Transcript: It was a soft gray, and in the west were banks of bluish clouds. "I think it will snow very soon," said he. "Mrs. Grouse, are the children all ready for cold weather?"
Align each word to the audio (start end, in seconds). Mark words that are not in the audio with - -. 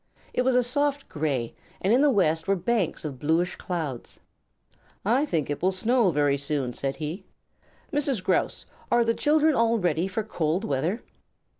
It 0.33 0.41
was 0.41 0.55
a 0.55 0.63
soft 0.63 1.07
gray, 1.09 1.53
and 1.79 1.93
in 1.93 2.01
the 2.01 2.09
west 2.09 2.47
were 2.47 2.55
banks 2.55 3.05
of 3.05 3.19
bluish 3.19 3.55
clouds. 3.57 4.19
"I 5.05 5.27
think 5.27 5.47
it 5.47 5.61
will 5.61 5.71
snow 5.71 6.09
very 6.09 6.39
soon," 6.39 6.73
said 6.73 6.95
he. 6.95 7.23
"Mrs. 7.93 8.23
Grouse, 8.23 8.65
are 8.91 9.05
the 9.05 9.13
children 9.13 9.53
all 9.53 9.77
ready 9.77 10.07
for 10.07 10.23
cold 10.23 10.65
weather?" 10.65 11.03